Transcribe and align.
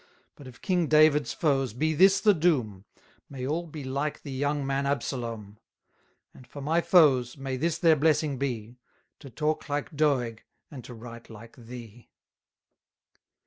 But 0.33 0.47
of 0.47 0.63
king 0.63 0.87
David's 0.87 1.31
foes, 1.31 1.73
be 1.73 1.93
this 1.93 2.21
the 2.21 2.33
doom, 2.33 2.85
May 3.29 3.45
all 3.45 3.67
be 3.67 3.83
like 3.83 4.23
the 4.23 4.31
young 4.31 4.65
man 4.65 4.87
Absalom; 4.87 5.59
And, 6.33 6.47
for 6.47 6.59
my 6.59 6.81
foes, 6.81 7.37
may 7.37 7.55
this 7.55 7.77
their 7.77 7.95
blessing 7.95 8.39
be, 8.39 8.79
To 9.19 9.29
talk 9.29 9.69
like 9.69 9.95
Doeg, 9.95 10.39
and 10.71 10.83
to 10.85 10.95
write 10.95 11.29
like 11.29 11.55
thee! 11.55 12.09